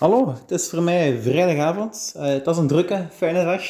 Hallo, 0.00 0.28
het 0.28 0.50
is 0.50 0.68
voor 0.68 0.82
mij 0.82 1.20
vrijdagavond. 1.20 2.14
Uh, 2.16 2.22
het 2.22 2.44
was 2.44 2.58
een 2.58 2.66
drukke, 2.66 3.06
fijne 3.10 3.44
dag. 3.44 3.62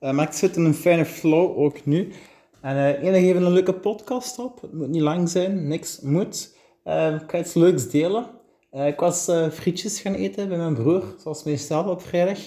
Uh, 0.00 0.10
maar 0.10 0.26
ik 0.26 0.32
zit 0.32 0.56
in 0.56 0.64
een 0.64 0.74
fijne 0.74 1.04
flow, 1.04 1.58
ook 1.58 1.84
nu. 1.84 2.12
En 2.60 2.76
uh, 2.76 3.02
enig 3.02 3.22
even 3.22 3.42
een 3.42 3.52
leuke 3.52 3.74
podcast 3.74 4.38
op. 4.38 4.60
Het 4.60 4.72
moet 4.72 4.88
niet 4.88 5.02
lang 5.02 5.28
zijn, 5.28 5.68
niks 5.68 6.00
moet. 6.00 6.56
ik 6.84 7.30
ga 7.30 7.38
iets 7.38 7.54
leuks 7.54 7.90
delen. 7.90 8.26
ik 8.70 9.00
was 9.00 9.30
frietjes 9.52 10.00
gaan 10.00 10.14
eten 10.14 10.48
bij 10.48 10.56
mijn 10.56 10.74
broer, 10.74 11.04
zoals 11.22 11.44
meestal 11.44 11.88
op 11.88 12.02
vrijdag. 12.02 12.38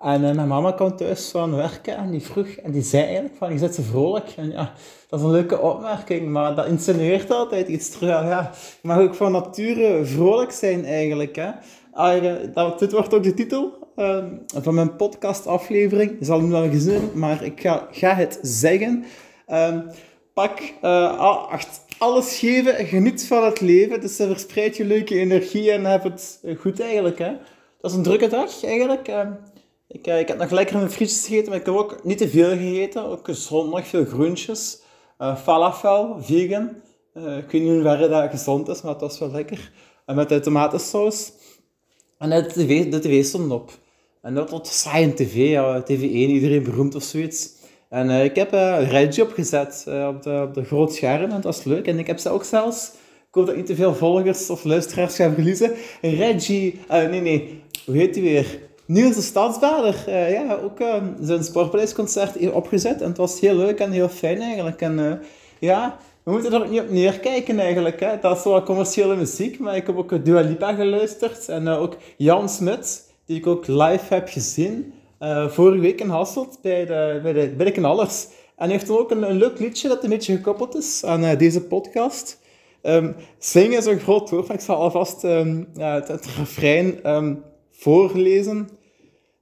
En 0.00 0.20
mijn 0.20 0.48
mama 0.48 0.72
kwam 0.72 0.96
thuis 0.96 1.30
van 1.30 1.56
werken 1.56 1.96
en 1.96 2.10
die 2.10 2.22
vroeg, 2.22 2.46
en 2.46 2.70
die 2.70 2.82
zei 2.82 3.02
eigenlijk 3.02 3.36
van, 3.36 3.52
je 3.52 3.58
zit 3.58 3.74
zo 3.74 3.82
vrolijk. 3.82 4.32
En 4.36 4.50
ja, 4.50 4.72
dat 5.08 5.18
is 5.18 5.24
een 5.24 5.32
leuke 5.32 5.60
opmerking, 5.60 6.28
maar 6.28 6.54
dat 6.54 6.66
insinueert 6.66 7.30
altijd 7.30 7.68
iets 7.68 7.90
terug. 7.90 8.10
Ja, 8.10 8.50
je 8.82 8.88
mag 8.88 8.98
ook 8.98 9.14
van 9.14 9.32
nature 9.32 10.04
vrolijk 10.04 10.50
zijn 10.50 10.84
eigenlijk, 10.84 11.36
hè. 11.36 11.50
Ah, 11.92 12.36
dat, 12.54 12.78
dit 12.78 12.92
wordt 12.92 13.14
ook 13.14 13.22
de 13.22 13.34
titel 13.34 13.82
uh, 13.96 14.24
van 14.46 14.74
mijn 14.74 14.96
podcastaflevering. 14.96 16.16
Je 16.18 16.24
zal 16.24 16.38
hem 16.38 16.50
wel 16.50 16.70
gezien 16.70 17.10
maar 17.14 17.44
ik 17.44 17.60
ga, 17.60 17.88
ga 17.90 18.14
het 18.14 18.38
zeggen. 18.42 19.04
Uh, 19.48 19.78
pak 20.34 20.60
uh, 20.82 21.54
alles 21.98 22.38
geven, 22.38 22.86
geniet 22.86 23.26
van 23.26 23.44
het 23.44 23.60
leven. 23.60 24.00
Dus 24.00 24.16
verspreid 24.16 24.76
je 24.76 24.84
leuke 24.84 25.18
energie 25.18 25.70
en 25.70 25.84
heb 25.84 26.02
het 26.02 26.40
goed 26.58 26.80
eigenlijk. 26.80 27.18
Hè? 27.18 27.36
Dat 27.80 27.90
is 27.90 27.96
een 27.96 28.02
drukke 28.02 28.28
dag 28.28 28.64
eigenlijk. 28.64 29.08
Ehm, 29.08 29.32
ik, 29.88 30.06
eh, 30.06 30.18
ik 30.18 30.28
heb 30.28 30.38
nog 30.38 30.50
lekker 30.50 30.76
mijn 30.76 30.90
frietjes 30.90 31.26
gegeten, 31.26 31.48
maar 31.48 31.58
ik 31.60 31.66
heb 31.66 31.74
ook 31.74 32.04
niet 32.04 32.18
te 32.18 32.28
veel 32.28 32.50
gegeten. 32.50 33.04
Ook 33.04 33.24
gezond, 33.24 33.70
nog 33.70 33.86
veel 33.86 34.04
groentjes. 34.04 34.80
falafel, 35.42 36.16
vegan. 36.20 36.68
ik 37.14 37.50
weet 37.50 37.62
niet 37.62 37.72
hoe 37.72 38.08
dat 38.08 38.30
gezond 38.30 38.68
is, 38.68 38.82
maar 38.82 38.92
het 38.92 39.00
was 39.00 39.18
wel 39.18 39.30
lekker. 39.30 39.72
En 40.06 40.14
met 40.14 40.28
de 40.28 40.40
tomatensaus. 40.40 41.32
En 42.22 42.30
de 42.30 42.46
tv, 42.46 42.90
de 42.90 42.98
tv 42.98 43.24
stond 43.24 43.52
op. 43.52 43.70
En 44.20 44.34
dat 44.34 44.50
was 44.50 44.80
saai 44.80 45.14
tv, 45.14 45.34
ja, 45.34 45.82
TV1, 45.82 46.10
iedereen 46.10 46.62
beroemd 46.62 46.94
of 46.94 47.02
zoiets. 47.02 47.50
En 47.88 48.08
uh, 48.08 48.24
ik 48.24 48.36
heb 48.36 48.54
uh, 48.54 48.90
Reggie 48.90 49.22
opgezet 49.22 49.84
uh, 49.88 50.06
op, 50.08 50.22
de, 50.22 50.44
op 50.48 50.54
de 50.54 50.64
groot 50.64 50.94
scherm 50.94 51.22
en 51.22 51.30
dat 51.30 51.44
was 51.44 51.64
leuk. 51.64 51.86
En 51.86 51.98
ik 51.98 52.06
heb 52.06 52.18
ze 52.18 52.28
ook 52.28 52.44
zelfs, 52.44 52.92
ik 53.28 53.34
hoop 53.34 53.46
dat 53.46 53.54
ik 53.54 53.60
niet 53.60 53.66
te 53.66 53.74
veel 53.74 53.94
volgers 53.94 54.50
of 54.50 54.64
luisteraars 54.64 55.14
ga 55.14 55.32
verliezen, 55.32 55.72
Reggie, 56.00 56.80
nee 56.88 57.20
nee, 57.20 57.62
hoe 57.86 57.96
heet 57.96 58.14
hij 58.14 58.24
weer? 58.24 58.58
Niels 58.86 59.14
de 59.14 59.22
Stadsbader, 59.22 60.10
ja, 60.30 60.58
ook 60.62 60.78
zijn 61.20 61.44
Sportpaleisconcert 61.44 62.34
hier 62.38 62.54
opgezet. 62.54 63.00
En 63.00 63.08
het 63.08 63.16
was 63.16 63.40
heel 63.40 63.56
leuk 63.56 63.78
en 63.78 63.90
heel 63.90 64.08
fijn 64.08 64.40
eigenlijk. 64.40 64.80
En 64.80 65.22
ja, 65.58 65.98
we 66.24 66.30
moeten 66.30 66.52
er 66.52 66.62
ook 66.62 66.70
niet 66.70 66.80
op 66.80 66.90
neerkijken 66.90 67.58
eigenlijk. 67.58 68.00
Hè. 68.00 68.18
Dat 68.20 68.38
is 68.38 68.44
wel 68.44 68.62
commerciële 68.62 69.16
muziek, 69.16 69.58
maar 69.58 69.76
ik 69.76 69.86
heb 69.86 69.96
ook 69.96 70.24
Dua 70.24 70.40
Lipa 70.40 70.72
geluisterd. 70.72 71.48
En 71.48 71.62
uh, 71.62 71.80
ook 71.80 71.96
Jan 72.16 72.48
Smit, 72.48 73.12
die 73.26 73.36
ik 73.36 73.46
ook 73.46 73.66
live 73.66 74.14
heb 74.14 74.28
gezien. 74.28 74.92
Uh, 75.20 75.48
vorige 75.48 75.80
week 75.80 76.00
in 76.00 76.08
Hasselt 76.08 76.58
bij 76.62 76.86
de, 76.86 77.20
bij 77.22 77.32
de, 77.32 77.54
bij 77.56 77.72
de. 77.72 77.80
En 78.62 78.68
hij 78.68 78.78
heeft 78.78 78.90
ook 78.90 79.10
een, 79.10 79.30
een, 79.30 79.36
leuk 79.36 79.58
liedje 79.58 79.88
dat 79.88 80.04
een 80.04 80.10
beetje 80.10 80.36
gekoppeld 80.36 80.76
is 80.76 81.04
aan 81.04 81.24
uh, 81.24 81.38
deze 81.38 81.62
podcast. 81.62 82.40
Um, 82.82 83.16
zingen 83.38 83.78
is 83.78 83.86
een 83.86 84.00
groot 84.00 84.30
woord, 84.30 84.48
ik 84.48 84.60
zal 84.60 84.76
alvast 84.76 85.24
um, 85.24 85.68
het, 85.78 86.08
het, 86.08 86.26
refrein 86.26 87.10
um, 87.10 87.42
voorlezen. 87.70 88.68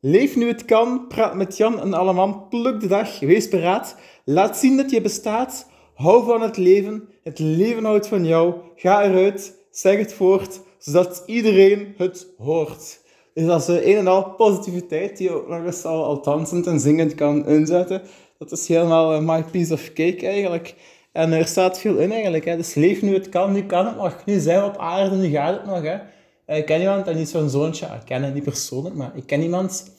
Leef 0.01 0.36
nu 0.36 0.48
het 0.48 0.64
kan, 0.64 1.06
praat 1.08 1.34
met 1.34 1.56
Jan 1.56 1.81
en 1.81 1.95
Alleman, 1.95 2.48
pluk 2.48 2.81
de 2.81 2.86
dag, 2.86 3.20
wees 3.20 3.48
beraad. 3.48 3.97
Laat 4.25 4.56
zien 4.56 4.77
dat 4.77 4.91
je 4.91 5.01
bestaat, 5.01 5.69
Hou 6.00 6.24
van 6.24 6.40
het 6.42 6.56
leven. 6.56 7.08
Het 7.22 7.38
leven 7.38 7.84
houdt 7.84 8.06
van 8.06 8.24
jou. 8.24 8.54
Ga 8.76 9.04
eruit. 9.04 9.54
Zeg 9.70 9.98
het 9.98 10.12
voort, 10.12 10.60
zodat 10.78 11.22
iedereen 11.26 11.94
het 11.96 12.26
hoort. 12.38 13.00
Dus 13.34 13.46
dat 13.46 13.68
is 13.68 13.84
een 13.84 13.96
en 13.96 14.06
al 14.06 14.30
positiviteit 14.30 15.16
die 15.16 15.28
je 15.28 15.34
ook 15.34 15.48
nog 15.48 15.64
eens 15.64 15.84
al, 15.84 16.04
al 16.04 16.22
dansend 16.22 16.66
en 16.66 16.80
zingend 16.80 17.14
kan 17.14 17.46
inzetten. 17.46 18.02
Dat 18.38 18.52
is 18.52 18.68
helemaal 18.68 19.14
uh, 19.14 19.20
my 19.20 19.44
piece 19.44 19.72
of 19.72 19.92
cake 19.92 20.27
eigenlijk. 20.27 20.74
En 21.12 21.33
er 21.33 21.46
staat 21.46 21.78
veel 21.78 21.96
in 21.96 22.12
eigenlijk. 22.12 22.44
Hè. 22.44 22.56
Dus 22.56 22.74
leef 22.74 23.02
nu 23.02 23.14
het 23.14 23.28
kan, 23.28 23.52
nu 23.52 23.62
kan 23.62 23.86
het 23.86 23.96
nog. 23.96 24.22
Nu 24.27 24.39
zijn 24.39 24.60
we 24.60 24.66
op 24.66 24.77
aarde, 24.77 25.16
nu 25.16 25.30
gaat 25.30 25.56
het 25.56 25.66
nog. 25.66 25.83
Hè. 25.83 25.98
Eh, 26.44 26.56
ik 26.56 26.66
ken 26.66 26.80
iemand 26.80 27.06
en 27.06 27.16
die 27.16 27.27
zo'n 27.27 27.50
zoontje, 27.50 27.86
ik 27.86 28.05
ken 28.05 28.22
hem 28.22 28.33
niet 28.33 28.44
persoonlijk, 28.44 28.94
maar 28.94 29.12
ik 29.14 29.27
ken 29.27 29.42
iemand 29.42 29.92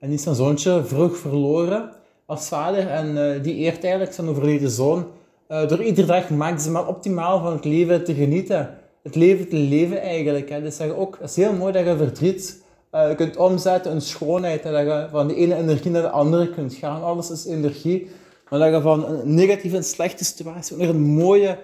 en 0.00 0.08
die 0.08 0.18
is 0.18 0.36
zoontje 0.36 0.84
vroeg 0.84 1.16
verloren 1.16 1.90
als 2.26 2.48
vader. 2.48 2.88
En 2.88 3.42
die 3.42 3.54
eert 3.54 3.82
eigenlijk 3.84 4.14
zijn 4.14 4.28
overleden 4.28 4.70
zoon 4.70 5.06
uh, 5.48 5.68
door 5.68 5.82
iedere 5.82 6.06
dag 6.06 6.30
maximaal 6.30 6.86
optimaal 6.86 7.40
van 7.40 7.52
het 7.52 7.64
leven 7.64 8.04
te 8.04 8.14
genieten. 8.14 8.78
Het 9.02 9.14
leven 9.14 9.48
te 9.48 9.56
leven 9.56 10.00
eigenlijk. 10.00 10.48
Hè. 10.48 10.62
Dus 10.62 10.76
zeg 10.76 10.90
ook, 10.90 11.18
het 11.20 11.30
is 11.30 11.36
heel 11.36 11.52
mooi 11.52 11.72
dat 11.72 11.84
je 11.84 11.96
verdriet 11.96 12.64
uh, 12.92 13.14
kunt 13.14 13.36
omzetten 13.36 13.92
in 13.92 14.00
schoonheid. 14.00 14.62
Dat 14.62 14.72
je 14.72 15.06
van 15.10 15.28
de 15.28 15.34
ene 15.34 15.54
energie 15.54 15.90
naar 15.90 16.02
de 16.02 16.10
andere 16.10 16.50
kunt 16.50 16.74
gaan. 16.74 17.02
Alles 17.02 17.30
is 17.30 17.46
energie. 17.46 18.10
Maar 18.50 18.58
dat 18.58 18.72
je 18.72 18.80
van 18.80 19.06
een 19.06 19.34
negatieve 19.34 19.76
en 19.76 19.84
slechte 19.84 20.24
situatie 20.24 20.76
naar 20.76 20.88
een 20.88 21.02
mooie 21.02 21.58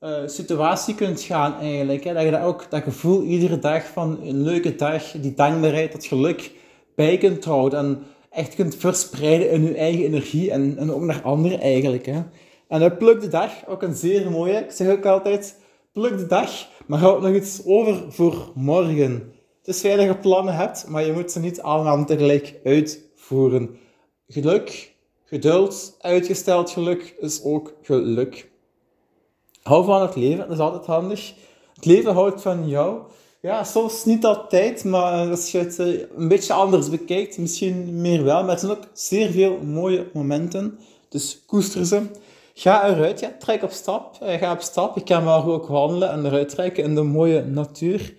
uh, 0.00 0.16
situatie 0.26 0.94
kunt 0.94 1.20
gaan 1.20 1.54
eigenlijk. 1.60 2.04
Hè. 2.04 2.12
Dat 2.14 2.22
je 2.22 2.30
dat 2.30 2.42
ook, 2.42 2.66
dat 2.70 2.82
gevoel 2.82 3.22
iedere 3.22 3.58
dag 3.58 3.86
van 3.86 4.18
een 4.22 4.42
leuke 4.42 4.74
dag, 4.74 5.10
die 5.10 5.34
dankbaarheid, 5.34 5.92
dat 5.92 6.04
geluk 6.04 6.52
bij 6.94 7.18
kunt 7.18 7.44
houden. 7.44 7.78
En 7.78 8.02
echt 8.30 8.54
kunt 8.54 8.76
verspreiden 8.76 9.50
in 9.50 9.62
je 9.62 9.74
eigen 9.74 10.04
energie 10.04 10.50
en, 10.50 10.78
en 10.78 10.92
ook 10.92 11.02
naar 11.02 11.22
anderen 11.22 11.60
eigenlijk. 11.60 12.06
Hè. 12.06 12.22
En 12.70 12.96
pluk 12.96 13.20
de 13.20 13.28
dag, 13.28 13.66
ook 13.66 13.82
een 13.82 13.94
zeer 13.94 14.30
mooie. 14.30 14.58
Ik 14.58 14.70
zeg 14.70 14.88
ook 14.96 15.06
altijd, 15.06 15.56
pluk 15.92 16.18
de 16.18 16.26
dag, 16.26 16.50
maar 16.86 16.98
houd 16.98 17.22
nog 17.22 17.34
iets 17.34 17.60
over 17.64 18.12
voor 18.12 18.50
morgen. 18.54 19.32
Is 19.64 19.80
fijn 19.80 19.96
dat 19.96 20.06
je 20.06 20.16
plannen 20.16 20.54
hebt, 20.54 20.86
maar 20.88 21.06
je 21.06 21.12
moet 21.12 21.30
ze 21.30 21.40
niet 21.40 21.62
allemaal 21.62 22.04
tegelijk 22.04 22.60
uitvoeren. 22.64 23.78
Geluk, 24.28 24.94
geduld, 25.24 25.96
uitgesteld 26.00 26.70
geluk 26.70 27.16
is 27.20 27.42
ook 27.42 27.74
geluk. 27.82 28.50
Hou 29.62 29.84
van 29.84 30.02
het 30.02 30.16
leven, 30.16 30.38
dat 30.38 30.50
is 30.50 30.58
altijd 30.58 30.86
handig. 30.86 31.34
Het 31.74 31.84
leven 31.84 32.12
houdt 32.12 32.42
van 32.42 32.68
jou. 32.68 33.00
Ja, 33.40 33.64
soms 33.64 34.04
niet 34.04 34.24
altijd, 34.24 34.84
maar 34.84 35.30
als 35.30 35.52
je 35.52 35.58
het 35.58 35.78
eh, 35.78 36.00
een 36.16 36.28
beetje 36.28 36.52
anders 36.52 36.90
bekijkt, 36.90 37.38
misschien 37.38 38.00
meer 38.00 38.24
wel. 38.24 38.42
Maar 38.42 38.52
er 38.52 38.58
zijn 38.58 38.72
ook 38.72 38.88
zeer 38.92 39.30
veel 39.30 39.58
mooie 39.64 40.06
momenten. 40.12 40.78
Dus 41.08 41.42
koester 41.46 41.86
ze. 41.86 42.02
Ga 42.60 42.88
eruit, 42.88 43.20
ja, 43.20 43.32
trek 43.38 43.62
op 43.62 43.70
stap. 43.70 44.16
Eh, 44.22 44.38
ga 44.38 44.52
op 44.52 44.60
stap. 44.60 44.96
Ik 44.96 45.04
kan 45.04 45.24
maar 45.24 45.46
ook 45.46 45.66
wandelen 45.66 46.10
en 46.10 46.26
eruit 46.26 46.48
trekken 46.48 46.84
in 46.84 46.94
de 46.94 47.02
mooie 47.02 47.44
natuur. 47.44 48.14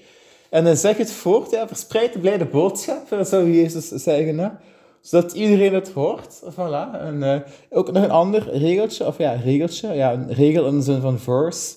En 0.50 0.78
zeg 0.78 0.98
het 0.98 1.12
voort, 1.12 1.52
ja, 1.52 1.68
verspreid 1.68 2.14
de 2.14 2.20
blijde 2.20 2.46
boodschap, 2.46 3.12
eh, 3.12 3.24
zou 3.24 3.52
Jezus 3.52 3.88
zeggen. 3.88 4.60
Zodat 5.02 5.32
iedereen 5.32 5.74
het 5.74 5.92
hoort. 5.92 6.42
Voilà. 6.52 7.00
En 7.00 7.16
uh, 7.16 7.36
ook 7.70 7.92
nog 7.92 8.04
een 8.04 8.12
ander 8.12 8.50
regeltje, 8.58 9.06
of 9.06 9.18
ja, 9.18 9.32
regeltje, 9.32 9.94
ja, 9.94 10.14
een 10.14 10.34
regel 10.34 10.68
in 10.68 10.78
de 10.78 10.84
zin 10.84 11.02
van 11.02 11.20
verse. 11.20 11.76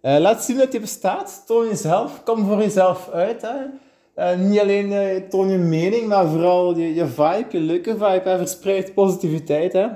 Laat 0.00 0.44
zien 0.44 0.56
dat 0.56 0.72
je 0.72 0.80
bestaat. 0.80 1.42
Toon 1.46 1.68
jezelf. 1.68 2.22
Kom 2.24 2.46
voor 2.46 2.58
jezelf 2.58 3.10
uit. 3.12 3.42
Hè? 3.42 4.36
Niet 4.36 4.60
alleen 4.60 5.22
toon 5.28 5.48
je 5.48 5.58
mening, 5.58 6.06
maar 6.06 6.26
vooral 6.26 6.76
je, 6.76 6.94
je 6.94 7.06
vibe, 7.06 7.46
je 7.50 7.58
leuke 7.58 7.90
vibe. 7.90 8.22
Hè? 8.24 8.36
Verspreid 8.36 8.94
positiviteit. 8.94 9.72
Hè? 9.72 9.86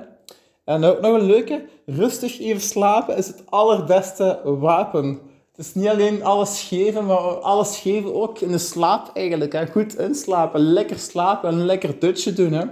En 0.70 0.84
ook 0.84 1.00
nog 1.00 1.14
een 1.14 1.26
leuke, 1.26 1.62
rustig 1.86 2.41
even 2.41 2.60
slapen 2.60 3.16
is 3.16 3.26
het 3.26 3.42
allerbeste 3.48 4.41
wapen. 4.44 5.19
Het 5.56 5.66
is 5.66 5.75
niet 5.75 5.88
alleen 5.88 6.25
alles 6.25 6.60
geven, 6.69 7.06
maar 7.06 7.19
alles 7.19 7.78
geven 7.78 8.14
ook 8.14 8.41
in 8.41 8.50
de 8.50 8.58
slaap 8.58 9.10
eigenlijk. 9.14 9.53
Hè. 9.53 9.66
Goed 9.66 9.98
inslapen, 9.98 10.60
lekker 10.60 10.98
slapen 10.98 11.50
en 11.50 11.59
een 11.59 11.66
lekker 11.66 11.98
dutje 11.98 12.32
doen. 12.32 12.53
Hè. 12.53 12.64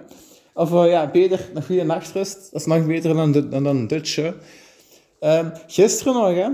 Of 0.55 0.73
uh, 0.73 0.91
ja, 0.91 1.11
beter 1.11 1.51
een 1.55 1.65
goede 1.65 1.85
nachtrust. 1.85 2.49
Dat 2.53 2.61
is 2.61 2.67
nog 2.67 2.87
beter 2.87 3.15
dan, 3.15 3.33
dan, 3.51 3.65
een 3.65 3.87
dutje. 3.87 4.35
Um, 5.21 5.53
gisteren 5.67 6.15
nog, 6.15 6.35
hè. 6.35 6.49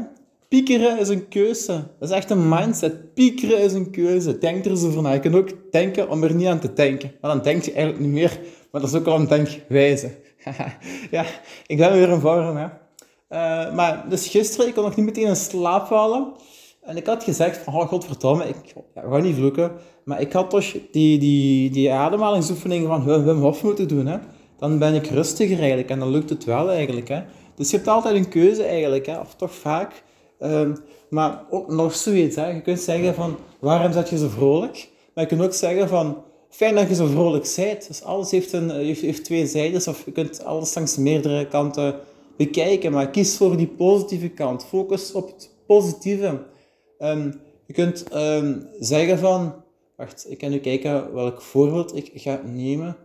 Piekeren 0.49 0.99
is 0.99 1.09
een 1.09 1.29
keuze. 1.29 1.73
Dat 1.99 2.09
is 2.09 2.15
echt 2.15 2.31
een 2.31 2.49
mindset. 2.49 3.15
Piekeren 3.15 3.59
is 3.59 3.73
een 3.73 3.91
keuze. 3.91 4.39
Denk 4.39 4.65
er 4.65 4.71
eens 4.71 4.85
over 4.85 5.03
na. 5.03 5.13
Je 5.13 5.21
kunt 5.21 5.35
ook 5.35 5.51
denken 5.71 6.09
om 6.11 6.23
er 6.23 6.35
niet 6.35 6.47
aan 6.47 6.61
te 6.61 6.73
denken. 6.73 7.13
Maar 7.21 7.31
dan 7.35 7.43
denk 7.43 7.63
je 7.63 7.73
eigenlijk 7.73 8.05
niet 8.05 8.15
meer. 8.15 8.41
Maar 8.71 8.81
dat 8.81 8.91
is 8.91 8.97
ook 8.97 9.07
al 9.07 9.19
een 9.19 9.29
denkwijze. 9.29 10.11
ja, 11.11 11.25
ik 11.67 11.77
ben 11.77 11.93
weer 11.93 12.09
in 12.09 12.21
vorm, 12.21 12.57
hè. 12.57 12.67
Uh, 13.31 13.75
maar 13.75 14.05
dus 14.09 14.29
gisteren, 14.29 14.69
ik 14.69 14.75
kon 14.75 14.85
nog 14.85 14.97
niet 14.97 15.05
meteen 15.05 15.27
in 15.27 15.37
slaap 15.37 15.87
vallen. 15.87 16.33
En 16.83 16.97
ik 16.97 17.07
had 17.07 17.25
gezegd 17.25 17.59
van, 17.59 17.75
oh 17.75 17.89
godverdomme, 17.89 18.49
ik 18.49 18.75
ga 18.95 19.19
niet 19.19 19.37
vloeken. 19.37 19.73
Maar 20.05 20.21
ik 20.21 20.33
had 20.33 20.51
toch 20.51 20.73
die, 20.91 21.19
die, 21.19 21.71
die 21.71 21.93
ademhalingsoefeningen 21.93 22.89
van 22.89 23.25
Wim 23.25 23.41
Hof 23.41 23.63
moeten 23.63 23.89
doen, 23.89 24.07
hè. 24.07 24.19
Dan 24.59 24.79
ben 24.79 24.95
ik 24.95 25.07
rustiger 25.07 25.59
eigenlijk 25.59 25.91
en 25.91 25.99
dan 25.99 26.11
lukt 26.11 26.31
het 26.31 26.45
wel 26.45 26.71
eigenlijk, 26.71 27.09
hè. 27.09 27.23
Dus 27.55 27.71
je 27.71 27.77
hebt 27.77 27.89
altijd 27.89 28.15
een 28.15 28.29
keuze 28.29 28.63
eigenlijk, 28.65 29.07
hè. 29.07 29.19
Of 29.21 29.35
toch 29.35 29.55
vaak. 29.55 30.03
Uh, 30.41 30.69
maar 31.11 31.43
ook 31.51 31.69
nog 31.69 31.95
zoiets, 31.95 32.37
hè. 32.37 32.49
Je 32.49 32.61
kunt 32.61 32.81
zeggen 32.81 33.15
van, 33.15 33.37
waarom 33.61 33.93
zet 33.93 34.09
je 34.09 34.19
zo 34.19 34.29
vrolijk? 34.29 34.89
Maar 35.15 35.25
je 35.25 35.31
kunt 35.31 35.43
ook 35.43 35.53
zeggen 35.53 35.89
van, 35.89 36.23
fijn 36.55 36.75
dat 36.75 36.89
je 36.89 36.95
zo 36.95 37.07
vrolijk 37.07 37.53
bent. 37.57 37.87
Dus 37.89 38.03
alles 38.03 38.31
heeft, 38.31 38.53
een, 38.53 38.71
heeft, 38.71 39.01
heeft 39.01 39.25
twee 39.25 39.47
zijdes, 39.47 39.89
of 39.89 40.05
je 40.05 40.13
kunt 40.13 40.45
alles 40.45 40.75
langs 40.75 40.97
meerdere 40.97 41.49
kanten 41.49 42.01
bekijken. 42.37 42.93
Maar 42.93 43.11
kies 43.11 43.37
voor 43.37 43.57
die 43.57 43.67
positieve 43.67 44.29
kant. 44.29 44.65
Focus 44.65 45.13
op 45.13 45.27
het 45.27 45.51
positieve. 45.67 46.43
Um, 46.99 47.41
je 47.67 47.73
kunt 47.73 48.05
um, 48.15 48.69
zeggen 48.79 49.19
van, 49.19 49.65
Wacht, 49.97 50.27
ik 50.29 50.39
kan 50.39 50.51
nu 50.51 50.59
kijken 50.59 51.15
welk 51.15 51.43
voorbeeld 51.43 51.97
ik 51.97 52.11
ga 52.15 52.41
nemen. 52.45 52.97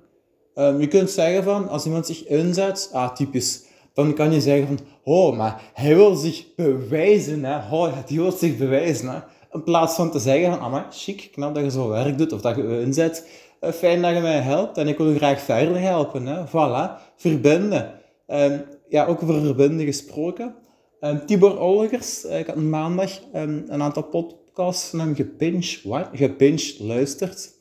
Ehm, 0.54 0.80
je 0.80 0.88
kunt 0.88 1.10
zeggen 1.10 1.44
van, 1.44 1.68
als 1.68 1.86
iemand 1.86 2.06
zich 2.06 2.28
inzet, 2.28 2.90
ah, 2.92 3.16
typisch, 3.16 3.63
dan 3.94 4.13
kan 4.13 4.31
je 4.31 4.42
zeggen 4.42 4.68
van, 4.68 4.80
oh, 5.04 5.38
maar 5.38 5.72
hij 5.74 5.96
wil 5.96 6.16
zich 6.16 6.56
bewijzen, 6.56 7.44
hè. 7.44 7.75
Oh, 7.75 7.98
die 8.06 8.19
wil 8.19 8.31
zich 8.31 8.57
bewijzen, 8.57 9.10
hè. 9.10 9.19
In 9.51 9.63
plaats 9.63 9.96
van 9.96 10.12
te 10.12 10.19
zeggen 10.19 10.57
van, 10.57 10.72
maar 10.72 10.88
chic, 10.92 11.30
knap 11.31 11.56
dat 11.56 11.63
je 11.63 11.72
zo 11.72 11.88
werk 11.88 12.18
doet, 12.18 12.34
of 12.34 12.42
dat 12.42 12.56
je 12.56 12.81
inzet, 12.81 13.30
uh, 13.62 13.72
fijn 13.72 14.01
dat 14.01 14.16
je 14.16 14.22
mij 14.22 14.40
helpt, 14.40 14.78
en 14.78 14.88
ik 14.88 14.98
wil 14.98 15.10
je 15.10 15.18
graag 15.18 15.42
verder 15.42 15.80
helpen, 15.80 16.25
hè. 16.25 16.48
Voilà, 16.48 17.01
verbinden. 17.16 17.94
Um, 18.28 18.66
ja, 18.90 19.06
ook 19.06 19.24
over 19.24 19.42
verbinden 19.42 19.86
gesproken. 19.86 20.56
Um, 21.01 21.25
Tibor 21.25 21.60
Olgers, 21.60 22.25
uh, 22.25 22.40
ik 22.40 22.48
had 22.48 22.56
maandag 22.56 23.19
um, 23.36 23.66
een 23.68 23.81
aantal 23.81 24.04
podcasts 24.04 24.90
van 24.90 25.00
hem 25.00 25.16
gepincht, 25.16 25.84
what? 25.84 26.07
gepincht, 26.13 26.80
luisterd. 26.80 27.57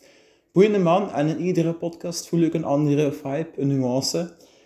Boeiende 0.53 0.79
man, 0.79 1.13
en 1.13 1.27
in 1.27 1.41
iedere 1.41 1.73
podcast 1.73 2.29
voel 2.29 2.41
ik 2.41 2.55
een 2.55 2.65
andere 2.65 3.13
vibe, 3.13 3.49
een 3.57 3.69
nuance. 3.69 4.19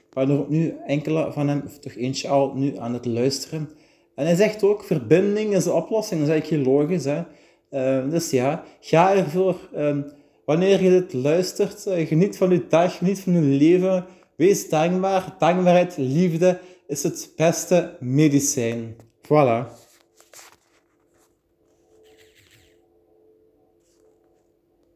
Ik 0.09 0.15
ben 0.15 0.31
er 0.31 0.45
nu 0.49 0.77
enkele 0.87 1.33
van 1.33 1.49
hem, 1.49 1.63
of 1.67 1.79
toch 1.79 1.95
eentje 1.95 2.29
al, 2.29 2.53
nu 2.55 2.77
aan 2.79 2.93
het 2.93 3.07
luisteren. 3.07 3.71
En 4.15 4.27
hij 4.27 4.35
zegt 4.35 4.63
ook, 4.63 4.85
verbinding 4.85 5.55
is 5.55 5.65
de 5.65 5.73
oplossing. 5.73 6.21
Dat 6.21 6.29
is 6.29 6.35
eigenlijk 6.35 6.65
heel 6.65 6.75
logisch. 6.75 7.05
Hè? 7.05 7.23
Uh, 7.71 8.11
dus 8.11 8.31
ja, 8.31 8.65
ga 8.81 9.15
ervoor. 9.15 9.57
Um, 9.77 10.13
wanneer 10.45 10.83
je 10.83 10.91
dit 10.91 11.13
luistert, 11.13 11.87
uh, 11.87 12.07
geniet 12.07 12.37
van 12.37 12.51
je 12.51 12.67
dag, 12.69 12.97
geniet 12.97 13.21
van 13.21 13.33
je 13.33 13.41
leven. 13.41 14.05
Wees 14.37 14.69
dankbaar. 14.69 15.35
Dankbaarheid, 15.39 15.97
liefde 15.97 16.59
is 16.87 17.03
het 17.03 17.33
beste 17.37 17.97
medicijn. 18.01 18.97
Voilà. 19.23 19.82